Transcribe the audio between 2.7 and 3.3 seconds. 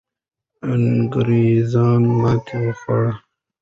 خوړلې وو.